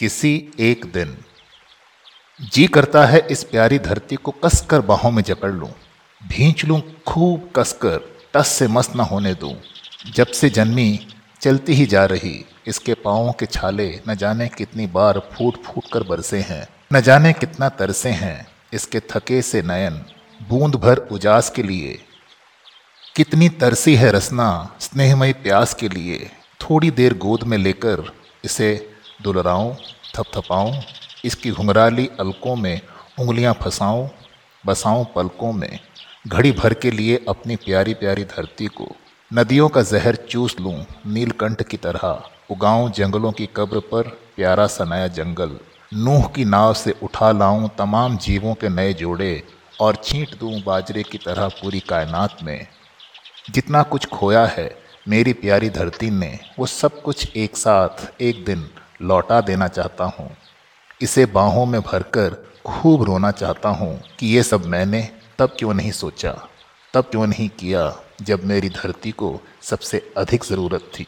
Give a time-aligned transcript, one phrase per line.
[0.00, 0.30] किसी
[0.60, 1.16] एक दिन
[2.52, 5.68] जी करता है इस प्यारी धरती को कसकर बाहों में जकड़ लूँ,
[6.22, 7.98] भींच लूँ, खूब कसकर,
[8.34, 9.52] टस से मस न होने दूँ,
[10.14, 11.06] जब से जन्मी
[11.42, 16.02] चलती ही जा रही, इसके पाँवों के छाले न जाने कितनी बार फूट फूट कर
[16.02, 20.04] बरसे हैं, न जाने कितना तरसे हैं, इसके थके से नयन,
[20.40, 21.98] बूंद भर उजास के लिए।
[23.16, 24.48] कितनी तरसी है रसना
[24.80, 26.30] स्नेहमयी प्यास के लिए,
[26.60, 28.10] थोड़ी देर गोद में लेकर
[28.44, 28.70] इसे
[29.22, 29.74] दुलराऊं,
[30.16, 30.82] थपथपाऊँ,
[31.24, 32.80] इसकी घुंघराली अलकों में
[33.18, 34.08] उंगलियाँ फंसाऊं,
[34.66, 35.78] बसाऊँ पलकों में,
[36.28, 38.86] घड़ी भर के लिए अपनी प्यारी प्यारी धरती को,
[39.30, 44.84] नदियों का जहर चूस लूँ, नीलकंठ की तरह, उगाऊँ जंगलों की कब्र पर प्यारा सा
[44.84, 45.58] नया जंगल,
[45.94, 49.42] नूह की नाव से उठा लाऊं तमाम जीवों के नए जोड़े,
[49.80, 52.66] और छींट दूँ बाजरे की तरह पूरी कायनात में।
[53.50, 54.70] जितना कुछ खोया है,
[55.08, 58.68] मेरी प्यारी धरती ने, वो सब कुछ एक साथ, एक दिन
[59.02, 60.36] लौटा देना चाहता हूँ।
[61.02, 65.90] इसे बाहों में भरकर खूब रोना चाहता हूँ कि ये सब मैंने, तब क्यों नहीं
[65.90, 66.48] सोचा?
[66.94, 71.06] तब क्यों नहीं किया जब मेरी धरती को सबसे अधिक ज़रूरत थी?